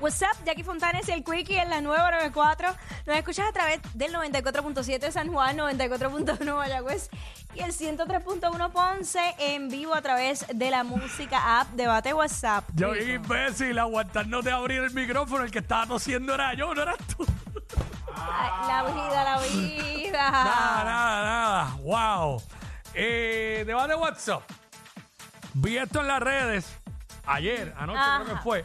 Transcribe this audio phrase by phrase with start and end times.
[0.00, 2.68] What's up, Jackie Fontanes y el Quickie en la nueva 94.
[3.06, 7.10] Nos escuchas a través del 94.7 San Juan, 94.1 Mayagüez
[7.54, 12.64] y el 103.1 Ponce en vivo a través de la música app Debate WhatsApp.
[12.76, 15.44] Yo vi imbécil aguantando de abrir el micrófono.
[15.44, 17.26] El que estaba tosiendo era yo, no eras tú.
[18.16, 20.30] Ay, la vida, la vida.
[20.30, 21.76] Nada, nada, nada.
[21.82, 22.42] Wow.
[22.94, 24.42] Eh, debate WhatsApp.
[25.52, 26.80] Vi esto en las redes
[27.26, 28.42] ayer, anoche creo que Ajá.
[28.42, 28.64] fue.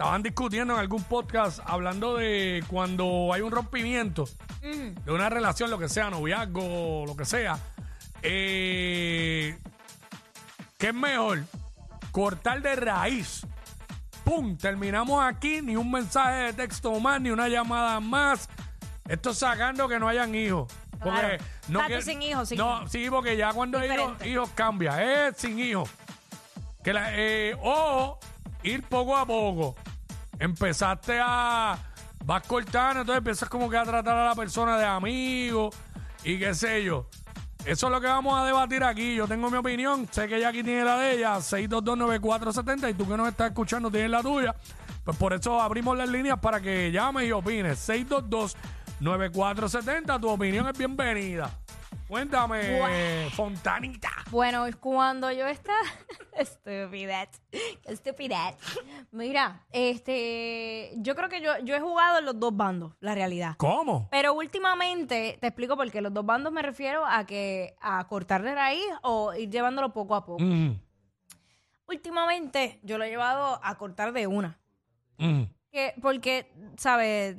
[0.00, 4.26] Estaban discutiendo en algún podcast hablando de cuando hay un rompimiento
[4.62, 7.58] de una relación, lo que sea, noviazgo, lo que sea.
[8.22, 9.58] Eh,
[10.78, 11.44] ¿Qué es mejor?
[12.12, 13.46] Cortar de raíz.
[14.24, 14.56] ¡Pum!
[14.56, 18.48] Terminamos aquí, ni un mensaje de texto más, ni una llamada más.
[19.06, 20.72] Esto sacando que no hayan hijos.
[20.98, 21.44] Porque Claro.
[21.68, 22.90] no que- sin hijos, sin No, hijos.
[22.90, 23.90] sí, porque ya cuando hay
[24.24, 25.28] hijos, cambia.
[25.28, 25.90] Es sin hijos.
[26.82, 28.18] Que la, eh, o
[28.62, 29.76] ir poco a poco.
[30.40, 31.78] Empezaste a.
[32.24, 35.70] Vas cortando, entonces empiezas como que a tratar a la persona de amigo
[36.24, 37.06] y qué sé yo.
[37.64, 39.14] Eso es lo que vamos a debatir aquí.
[39.14, 40.08] Yo tengo mi opinión.
[40.10, 41.36] Sé que Jackie tiene la de ella.
[41.36, 44.54] 6229470 y tú que nos estás escuchando tienes la tuya.
[45.04, 47.88] Pues por eso abrimos las líneas para que llames y opines.
[47.88, 50.20] 6229470.
[50.20, 51.50] Tu opinión es bienvenida.
[52.08, 54.10] Cuéntame, Fontanita.
[54.30, 55.78] Bueno, cuando yo estaba...
[56.36, 57.28] Estupidez.
[57.84, 58.56] Estupidez.
[59.12, 60.92] Mira, este...
[60.96, 63.54] Yo creo que yo, yo he jugado en los dos bandos, la realidad.
[63.58, 64.08] ¿Cómo?
[64.10, 66.00] Pero últimamente, te explico por qué.
[66.00, 70.14] Los dos bandos me refiero a que a cortar de raíz o ir llevándolo poco
[70.16, 70.42] a poco.
[70.42, 70.80] Mm,
[71.86, 74.58] Últimamente, yo lo he llevado a cortar de una.
[75.18, 75.42] mm.
[75.72, 77.36] Que, porque, ¿sabes?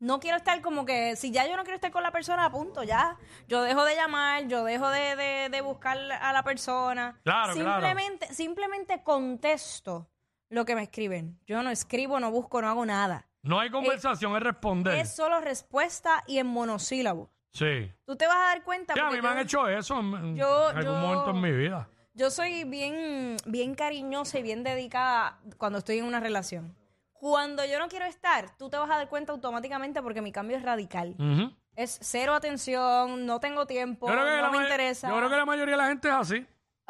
[0.00, 2.50] No quiero estar como que, si ya yo no quiero estar con la persona, a
[2.50, 3.16] punto, ya.
[3.48, 7.20] Yo dejo de llamar, yo dejo de, de- de buscar a la persona.
[7.22, 7.86] Claro, claro.
[7.86, 10.08] simplemente, Simplemente contesto
[10.48, 11.38] lo que me escriben.
[11.46, 13.28] Yo no escribo, no busco, no hago nada.
[13.42, 14.94] No hay conversación, es responder.
[14.94, 17.30] Es solo respuesta y en monosílabo.
[17.52, 17.92] Sí.
[18.04, 18.94] Tú te vas a dar cuenta.
[18.94, 21.52] Sí, a mí me han hecho eso en, yo- en algún yo- momento en mi
[21.52, 21.88] vida.
[22.14, 26.74] Yo soy bien, bien cariñosa y bien dedicada cuando estoy en una relación.
[27.20, 30.56] Cuando yo no quiero estar, tú te vas a dar cuenta automáticamente porque mi cambio
[30.56, 31.14] es radical.
[31.18, 31.52] Ujú.
[31.76, 35.08] Es cero atención, no tengo tiempo, Yo creo que no me ma- interesa.
[35.10, 36.46] Yo creo que la mayoría de la gente es así.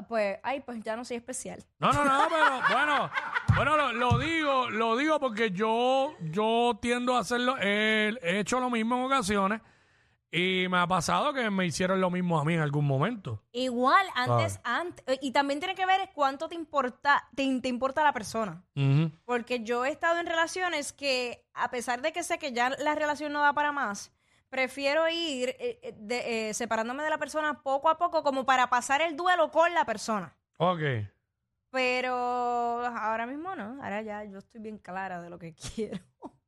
[0.09, 1.63] Pues, ay, pues ya no soy especial.
[1.79, 3.11] No, no, no, pero bueno,
[3.57, 8.61] bueno, lo, lo digo, lo digo porque yo, yo tiendo a hacerlo, he, he hecho
[8.61, 9.61] lo mismo en ocasiones
[10.33, 13.43] y me ha pasado que me hicieron lo mismo a mí en algún momento.
[13.53, 18.13] Igual, antes, antes, y también tiene que ver cuánto te importa, te, te importa la
[18.13, 18.63] persona.
[19.25, 22.95] Porque yo he estado en relaciones que, a pesar de que sé que ya la
[22.95, 24.13] relación no da para más,
[24.49, 28.69] prefiero ir eh, eh, de- eh, separándome de la persona poco a poco como para
[28.69, 30.37] pasar el duelo con la persona.
[30.59, 30.81] Ok.
[31.73, 36.01] Pero ahora mismo no, ahora ya yo estoy bien clara de lo que quiero.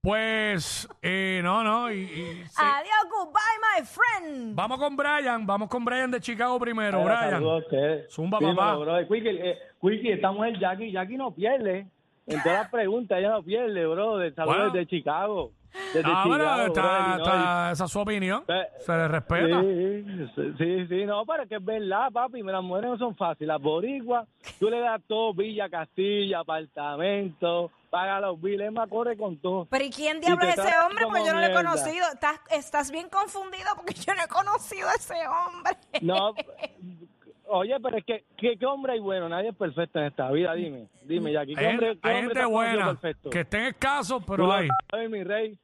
[0.03, 2.57] Pues, eh, no, no, y, y sí.
[2.57, 4.53] Adiós, goodbye, my friend.
[4.57, 7.31] vamos con Brian, vamos con Brian de Chicago primero, Hola, Brian.
[7.31, 8.13] saludos a ustedes.
[8.13, 9.07] Zumba, Dímelo, papá.
[9.07, 11.87] Quickie, eh, Quickie, esta mujer Jackie, Jackie no pierde.
[12.27, 14.17] En todas las preguntas ella no pierde, bro.
[14.17, 14.73] De saludos Bueno.
[14.73, 15.53] desde Chicago.
[15.95, 18.45] Desde Ah, bueno, Chicago, está- está- esa es su opinión.
[18.49, 19.61] Eh, Se le respeta.
[19.61, 22.43] Sí, sí, sí, sí, no, pero es que es verdad, papi.
[22.43, 23.49] Las mujeres no son fáciles.
[23.49, 24.29] Las boricuas,
[24.59, 29.67] tú le das todo, villa, castilla, apartamento, paga los biles, más corre con todo.
[29.71, 31.05] Pero ¿y quién diablo te es ese tratan hombre?
[31.05, 31.71] Porque como yo no lo he mierda.
[31.71, 32.07] conocido.
[32.13, 35.77] Estás, estás bien confundido porque yo no he conocido a ese hombre.
[36.01, 36.35] No,
[37.47, 39.29] oye, pero es que, ¿qué, qué hombre hay bueno?
[39.29, 40.89] Nadie es perfecto en esta vida, dime.
[41.05, 43.31] Dime, Jackie, ¿qué Hay, hombre, qué hay hombre gente buena perfecto?
[43.31, 44.69] que estén escasos, pero lo hay.
[44.91, 45.59] sabes, mi rey.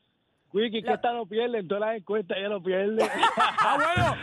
[0.53, 3.05] Wiki, que esta no pierde, en todas las encuestas ella no pierde.
[3.61, 4.17] Ah, bueno.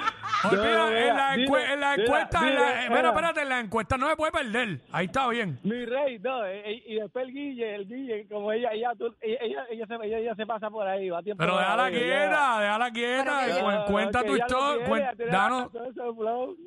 [0.52, 3.98] No, en la, dile, en la mira, encuesta, en la- mira, espérate, en la encuesta
[3.98, 4.82] no se puede perder.
[4.92, 5.60] Ahí está bien.
[5.64, 9.38] mi rey, no, eh, y después el Guille, el Guille, como ella, ella, tú- ella,
[9.42, 11.42] ella, ella se, ella, ella se pasa por ahí, va a tiempo.
[11.42, 13.62] Pero de déjala quieta, déjala quieta.
[13.62, 14.88] No, cuenta tu historia.
[14.88, 15.72] cuen- danos,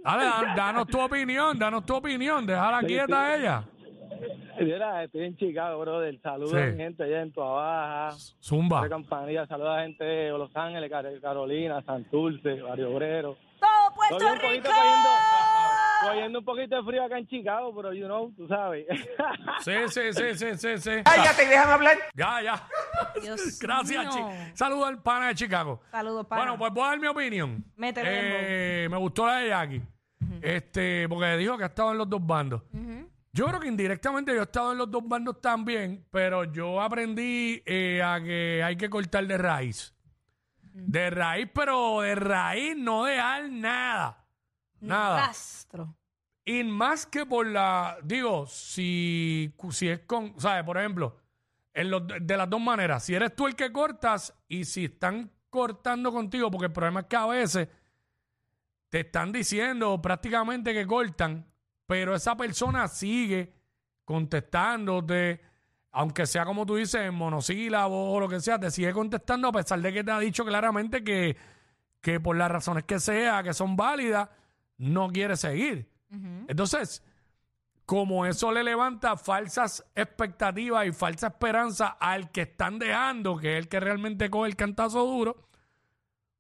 [0.05, 2.47] dale, dan- danos tu opinión, danos tu opinión.
[2.47, 3.63] Déjala Sí, quieta a ella.
[4.61, 6.19] Mira, estoy en Chicago, brother.
[6.21, 6.57] Saludos Sí.
[6.57, 8.17] a mi gente allá en Tua Baja.
[8.43, 8.83] Zumba.
[8.83, 13.37] de Campanilla, saludos a la gente de Los Ángeles, Car- Carolina, Santurce, Barrio Obrero.
[14.09, 14.75] Puerto un poquito Rico.
[14.75, 15.09] cogiendo,
[16.03, 18.87] cogiendo un poquito de frío acá en Chicago, pero you know, tú sabes.
[19.61, 20.91] Sí, sí, sí, sí, sí, sí.
[21.05, 21.97] Cállate y déjame hablar.
[22.15, 22.69] Ya, ya.
[23.21, 24.31] Dios Gracias, mío.
[24.55, 25.81] Saludos al pana de Chicago.
[25.91, 26.43] Saludos, pana.
[26.43, 27.65] Bueno, pues voy a dar mi opinión.
[27.77, 29.83] Métele, Eh, me gustó la de Jackie.
[30.43, 32.63] Este, porque dijo que ha estado en los dos bandos.
[33.33, 37.63] Yo creo que indirectamente yo he estado en los dos bandos también, pero yo aprendí
[37.67, 39.95] eh, a que hay que cortar de raíz.
[40.87, 44.25] De raíz, pero de raíz no dejar nada.
[44.81, 45.27] Nada.
[45.27, 45.97] Rastro.
[46.45, 50.65] Y más que por la, digo, si, si es con, ¿sabes?
[50.65, 51.17] Por ejemplo,
[51.75, 53.05] en los- de las dos maneras.
[53.05, 57.07] Si eres tú el que cortas y si están cortando contigo, porque el problema es
[57.07, 57.69] que a veces
[58.89, 61.47] te están diciendo prácticamente que cortan,
[61.87, 63.53] pero esa persona sigue
[64.05, 65.41] contestándote,
[65.99, 69.53] aunque sea como tú dices, en monosílabo o lo que sea, te sigue contestando a
[69.53, 71.37] pesar de que te ha dicho claramente que,
[72.01, 74.29] que por las razones que sea, que son válidas,
[74.77, 75.91] no quiere seguir.
[76.47, 77.03] Entonces,
[77.85, 83.59] como eso le levanta falsas expectativas y falsa esperanza al que están dejando, que es
[83.59, 85.49] el que realmente coge el cantazo duro,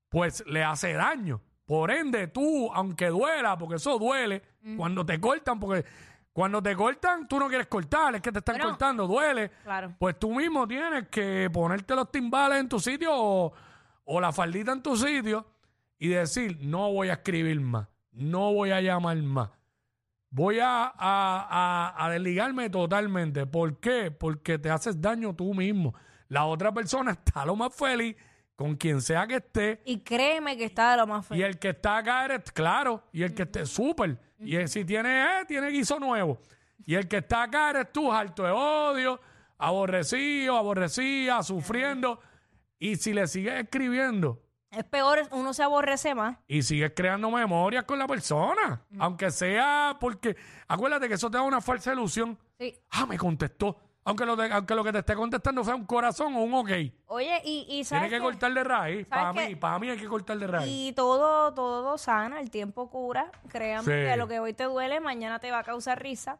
[0.08, 1.42] pues le hace daño.
[1.66, 4.40] Por ende, tú, aunque duela, porque eso duele,
[4.76, 5.84] cuando te cortan, porque
[6.38, 8.70] cuando te cortan, tú no quieres cortar, es que te están Bueno.
[8.70, 9.50] cortando, duele.
[9.64, 9.92] Claro.
[9.98, 13.52] Pues tú mismo tienes que ponerte los timbales en tu sitio o,
[14.04, 15.44] o la faldita en tu sitio
[15.98, 19.50] y decir, no voy a escribir más, no voy a llamar más.
[20.30, 23.44] Voy a, a, a- a desligarme totalmente.
[23.44, 24.12] ¿Por qué?
[24.12, 25.92] Porque te haces daño tú mismo.
[26.28, 28.14] La otra persona está lo más feliz
[28.58, 29.80] con quien sea que esté.
[29.84, 31.44] Y créeme que está de lo más Y feliz.
[31.44, 34.18] el que está acá eres, claro, y el que esté súper.
[34.40, 36.40] Y el- si tiene, eh, tiene guiso nuevo.
[36.84, 39.20] Y el que está acá eres tú, harto de odio,
[39.58, 42.20] aborrecido, aborrecida, sufriendo.
[42.80, 46.36] Y si le sigues escribiendo Es peor, uno se aborrece más.
[46.48, 51.42] y sigues creando memorias con la persona, aunque sea porque, acuérdate que eso te da
[51.42, 52.36] una falsa ilusión.
[52.58, 52.74] Sí.
[52.90, 53.78] Ah, me contestó.
[54.08, 56.70] Aunque lo, de- aunque lo que te esté contestando sea un corazón o un ok.
[57.06, 58.20] Oye, y, y ¿sabes Tienes que qué?
[58.22, 59.06] cortar de raíz.
[59.06, 60.66] Para ¿Sabes mí, para mí hay que cortar de raíz.
[60.70, 63.30] Y todo, todo sana, el tiempo cura.
[63.48, 63.90] Créame Sí.
[63.90, 66.38] que lo que hoy te duele, mañana te va a causar risa.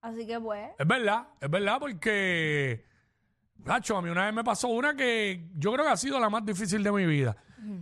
[0.00, 2.84] Así que pues, Es verdad, es verdad, porque,
[3.64, 6.30] Nacho, a mí una vez me pasó una que yo creo que ha sido la
[6.30, 7.36] más difícil de mi vida.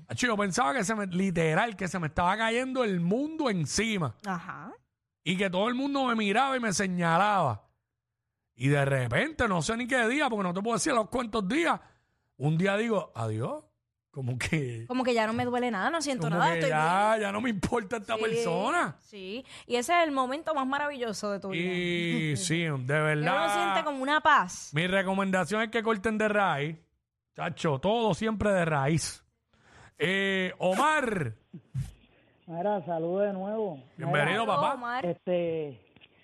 [0.08, 4.14] Nacho, yo pensaba que se me, literal, que se me estaba cayendo el mundo encima
[4.26, 4.72] ajá.
[5.22, 7.65] y que todo el mundo me miraba y me señalaba.
[8.56, 11.08] Y de repente, no sé ni qué día, porque no te puedo decir a los
[11.10, 11.78] cuantos días,
[12.38, 13.62] un día digo, adiós,
[14.10, 16.70] como que, Como que ya no me duele nada, no siento como nada, que estoy
[16.70, 16.82] bien.
[16.82, 18.96] ya, ya no me importa esta Sí, persona.
[19.00, 21.70] Sí, y ese es el momento más maravilloso de tu vida.
[21.74, 23.54] Y sí, de Que uno verdad.
[23.54, 24.70] siente como una paz.
[24.72, 26.76] Mi recomendación es que corten de raíz.
[27.34, 29.22] Chacho, todo siempre de raíz.
[29.98, 31.34] Eh, Omar,
[32.46, 33.82] Mira, saludos de nuevo.
[33.98, 34.74] bienvenido, papá.
[34.74, 35.04] Omar.
[35.04, 35.78] Este,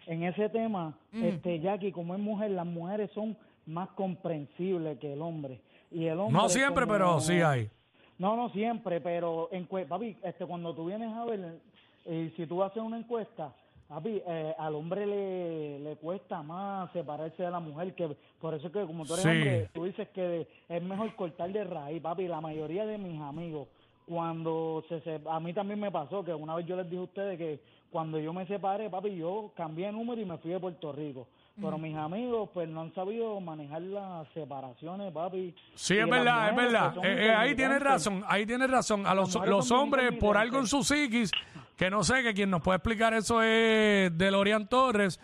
[0.06, 5.22] en ese tema, este, Jackie, como es mujer, las mujeres son más comprensibles que el
[5.22, 5.60] hombre.
[5.90, 7.70] Y el hombre No siempre, como- pero sí hay.
[8.18, 11.58] No, no siempre, pero en, papi, este, cuando tú vienes a ver,
[12.06, 13.52] eh, si tú haces una encuesta,
[13.88, 18.08] papi, eh, al hombre le, le cuesta más separarse de la mujer, que
[18.40, 19.28] por eso es que como tú eres Sí.
[19.28, 23.68] hombre, tú dices que es mejor cortar de raíz, papi, la mayoría de mis amigos,
[24.06, 27.04] cuando se, se a mí también me pasó, que una vez yo les dije a
[27.04, 27.60] ustedes que
[27.92, 31.28] cuando yo me separé, papi, yo cambié de número y me fui de Puerto Rico.
[31.60, 35.54] Pero mis amigos, pues, no han sabido manejar las separaciones, papi.
[35.74, 36.94] Sí, es verdad, es verdad.
[36.94, 39.06] pues, son Eh, eh, ahí tienes razón, ahí tienes razón.
[39.06, 41.30] A los, los hombres, por algo en su psiquis,
[41.76, 45.20] que no sé, que quien nos puede explicar eso es Delorian Torres,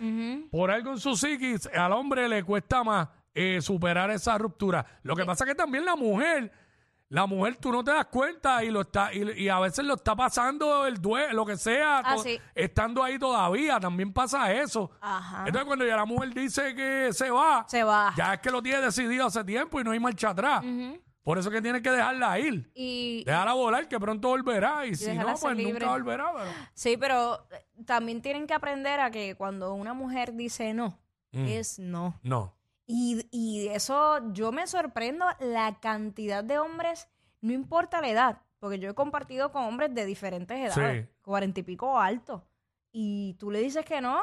[0.50, 4.84] por algo en su psiquis, al hombre le cuesta más eh, superar esa ruptura.
[5.04, 6.52] Lo que pasa es que también la mujer,
[7.10, 9.94] la mujer tú no te das cuenta y lo está y, y a veces lo
[9.94, 12.38] está pasando el duelo, lo que sea, Ah, to- sí.
[12.54, 14.90] estando ahí todavía, también pasa eso.
[15.00, 15.44] Ajá.
[15.46, 18.12] Entonces cuando ya la mujer dice que se va, Se va.
[18.16, 20.62] ya es que lo tiene decidido hace tiempo y no hay marcha atrás.
[21.22, 22.70] Por eso que tienes que dejarla ir.
[22.74, 24.86] Y Déjala volar, que pronto volverá.
[24.86, 25.72] Y si déjala no, ser pues libre.
[25.80, 26.32] nunca volverá.
[26.34, 30.98] pero- sí, pero eh, también tienen que aprender a que cuando una mujer dice no,
[31.32, 31.44] Mm.
[31.48, 32.18] es no.
[32.22, 32.54] No.
[32.90, 37.06] Y, y eso yo me sorprendo la cantidad de hombres,
[37.42, 41.12] no importa la edad, porque yo he compartido con hombres de diferentes edades, Sí.
[41.22, 42.44] cuarenta y pico alto,
[42.90, 44.18] y tú le dices que no,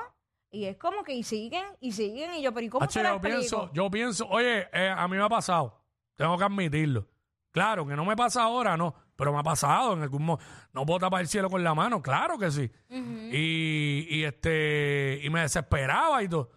[0.50, 3.07] y es como que y siguen y siguen, y yo, pero ¿y cómo Hacho, te
[3.07, 5.81] yo pienso, yo pienso, oye, eh, a mí me ha pasado.
[6.15, 7.07] Tengo que admitirlo.
[7.51, 8.95] Claro, que no me pasa ahora, no.
[9.17, 10.50] Pero me ha pasado en algún momento.
[10.74, 12.69] No puedo tapar el cielo con la mano, claro que sí.
[12.89, 16.50] y, y este y me desesperaba y todo.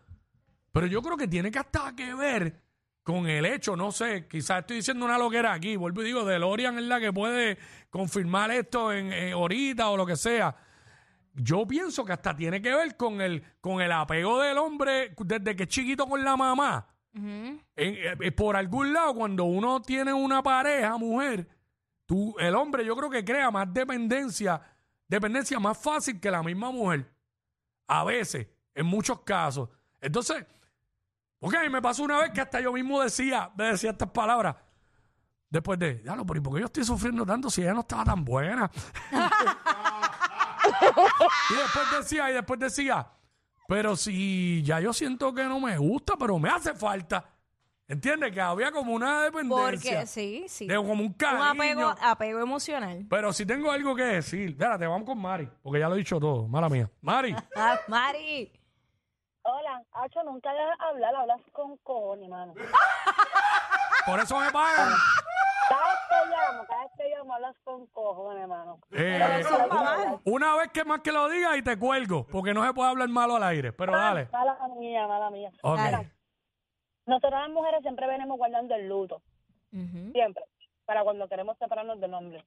[0.73, 2.61] Pero yo creo que tiene que hasta que ver
[3.03, 6.77] con el hecho, no sé, quizás estoy diciendo una loquera aquí, vuelvo y digo, DeLorean
[6.79, 7.57] es la que puede
[7.89, 10.55] confirmar esto en, en ahorita o lo que sea.
[11.33, 15.57] Yo pienso que hasta tiene que ver con el, con el apego del hombre desde
[15.57, 16.87] que es chiquito con la mamá.
[17.77, 21.49] En- eh, eh, por algún lado, cuando uno tiene una pareja, mujer,
[22.05, 24.61] tú, el hombre yo creo que crea más dependencia,
[25.07, 27.11] dependencia más fácil que la misma mujer.
[27.87, 29.69] A veces, en muchos casos.
[30.01, 30.45] Entonces,
[31.39, 34.11] porque a mí me pasó una vez que hasta yo mismo decía, me decía estas
[34.11, 34.57] palabras.
[35.51, 38.05] Después de, ya pero ¿y por qué yo estoy sufriendo tanto si ella no estaba
[38.05, 38.71] tan buena?
[41.51, 43.07] y después decía, y después decía,
[43.67, 47.31] pero si ya yo siento que no me gusta, pero me hace falta.
[47.87, 48.33] ¿Entiendes?
[48.33, 50.01] Que había como una dependencia.
[50.01, 50.67] Porque sí, sí.
[50.67, 51.43] De como un Un cariño.
[51.45, 53.07] apego, apego emocional.
[53.09, 56.21] Pero si tengo algo que decir, espérate, vamos con Mari, porque ya lo he dicho
[56.21, 56.91] todo, mala mía.
[57.01, 58.53] Mari, Ah, Mari.
[59.51, 62.53] Hola, Hacho, nunca dejas hablar, hablas con cojones, mano.
[64.05, 64.93] por eso me pagan.
[65.71, 68.79] Cada vez que llamo, cada vez que llamo, hablas con cojones, hermano.
[68.91, 70.21] Eh, eso es mal.
[70.27, 73.09] una vez que más que lo diga y te cuelgo, porque no se puede hablar
[73.09, 73.73] malo al aire.
[73.73, 74.29] Pero dale.
[74.33, 75.51] Mala mía, mala mía.
[75.63, 75.77] Ok.
[75.79, 76.11] Dale.
[77.07, 79.23] Nosotras las mujeres siempre venimos guardando el luto,
[79.73, 80.13] Ujú.
[80.13, 80.45] siempre,
[80.85, 82.45] para cuando queremos separarnos del hombre.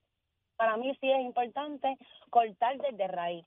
[0.56, 1.98] Para mí sí es importante
[2.30, 3.44] cortar desde raíz.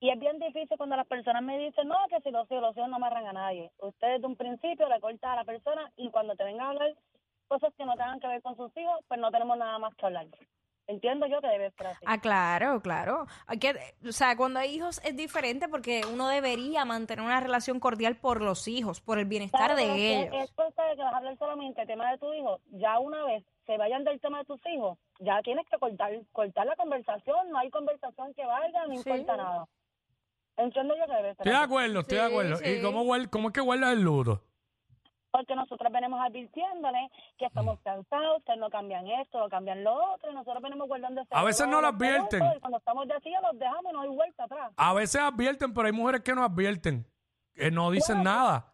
[0.00, 2.76] Y es bien difícil cuando las personas me dicen, no, que si los hijos, los
[2.76, 3.72] hijos no amarran a nadie.
[3.78, 6.94] Usted desde un principio le corta a la persona y cuando te venga a hablar
[7.48, 10.06] cosas que no tengan que ver con sus hijos, pues no tenemos nada más que
[10.06, 10.26] hablar.
[10.86, 12.04] Entiendo yo que debe ser así.
[12.06, 13.26] Ah, claro, claro.
[13.46, 13.74] Hay que,
[14.08, 18.40] o sea, cuando hay hijos es diferente porque uno debería mantener una relación cordial por
[18.40, 20.34] los hijos, por el bienestar Claro, de ellos.
[20.34, 22.60] Es cosa de que vas a hablar solamente del tema de tu hijo.
[22.70, 26.66] Ya una vez se vayan del tema de tus hijos, ya tienes que cortar cortar
[26.66, 27.50] la conversación.
[27.50, 29.10] No hay conversación que valga, no Sí.
[29.10, 29.66] importa nada.
[30.58, 32.56] Entiendo yo que debe ser Estoy de acuerdo, estoy de Sí, acuerdo.
[32.56, 32.64] sí.
[32.70, 34.42] ¿Y cómo, guar- cómo es que guardas el luto?
[35.30, 40.30] Porque nosotros venimos advirtiéndole que estamos cansados, que no cambian esto, no cambian lo otro,
[40.30, 42.42] y nosotros venimos guardando ese A veces no lo advierten.
[42.56, 44.72] Y cuando estamos de así, los dejamos y no hay vuelta atrás.
[44.76, 47.06] A veces advierten, pero hay mujeres que no advierten,
[47.54, 48.72] que no dicen nada.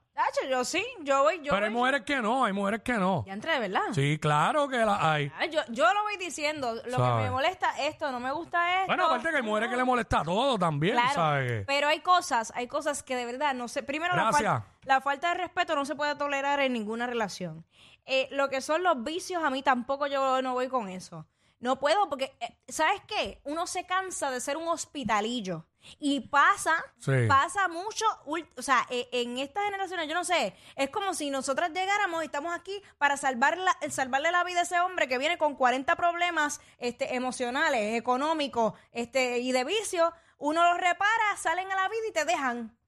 [0.49, 3.25] Yo sí, yo voy, yo Pero hay voy- mujeres que no, hay mujeres que no.
[3.26, 3.80] Ya entré, verdad.
[3.92, 5.33] Sí, claro que las hay.
[5.38, 8.87] Ay, Yo, yo lo voy diciendo, lo que me molesta esto, no me gusta esto.
[8.88, 11.64] Bueno, aparte que hay mujeres que le molesta todo también, Claro, ¿sabes?
[11.66, 13.83] pero hay cosas, hay cosas que de verdad no sé.
[13.83, 14.52] Primero, la, Gracias.
[14.52, 17.64] fal- la falta de respeto no se puede tolerar en ninguna relación.
[18.04, 21.26] Eh, lo que son los vicios, a mí tampoco yo no voy con eso.
[21.61, 23.40] No puedo porque, eh, ¿sabes qué?
[23.44, 25.64] Uno se cansa de ser un hospitalillo.
[25.98, 27.12] Y pasa, Sí.
[27.28, 31.70] pasa mucho, o sea, eh, en estas generaciones, yo no sé, es como si nosotras
[31.72, 35.38] llegáramos y estamos aquí para salvar la- salvarle la vida a ese hombre que viene
[35.38, 41.76] con 40 problemas este, emocionales, económicos este, y de vicio, uno los repara, salen a
[41.76, 42.78] la vida y te dejan.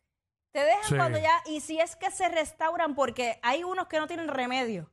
[0.52, 0.96] Te dejan Sí.
[0.96, 4.90] cuando ya, y si es que se restauran, porque hay unos que no tienen remedio.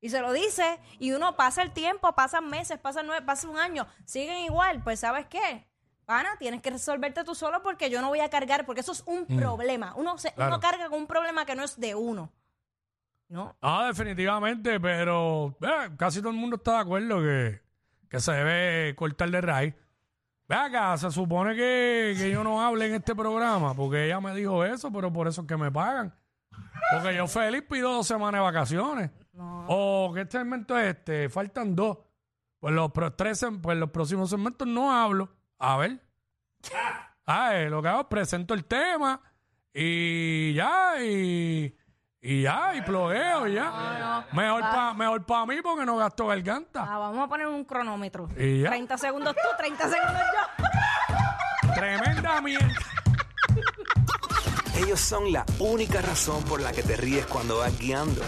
[0.00, 3.58] Y se lo dice, y uno pasa el tiempo, pasan meses, pasan nueve, pasa un
[3.58, 5.66] año, siguen igual, pues ¿sabes qué?
[6.06, 9.02] Pana, tienes que resolverte tú solo porque yo no voy a cargar, porque eso es
[9.06, 9.94] un problema.
[9.96, 10.34] Uno, se, Mm.
[10.34, 10.50] Claro.
[10.52, 12.30] uno carga con un problema que no es de uno.
[13.28, 13.56] ¿No?
[13.62, 17.60] Ah, definitivamente, pero eh, casi todo el mundo está de acuerdo que,
[18.08, 19.74] que se debe cortar de raíz.
[20.46, 24.34] Ve acá, se supone que, que yo no hable en este programa porque ella me
[24.34, 26.14] dijo eso, pero por eso es que me pagan.
[26.92, 29.10] Porque yo feliz pido dos semanas de vacaciones.
[29.36, 31.28] O ¿qué segmento es este?
[31.30, 31.98] Faltan dos.
[32.60, 35.30] Pues los, tres, pues los próximos segmentos no hablo.
[35.66, 35.98] A ver.
[37.24, 39.18] Ah, eh, lo que hago es presento el tema
[39.72, 41.74] y ya, y,
[42.20, 44.26] y ya, y plogueo y ya.
[44.32, 46.84] Mejor para mejor pa mí porque no gasto garganta.
[46.86, 48.28] Ah, vamos a poner un cronómetro.
[48.36, 48.68] Y ya.
[48.68, 51.74] 30 segundos tú, 30 segundos yo.
[51.74, 52.68] Tremenda mierda.
[54.76, 58.20] Ellos son la única razón por la que te ríes cuando vas guiando.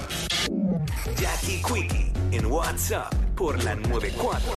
[1.16, 4.40] Jackie Quickie en WhatsApp por la 94.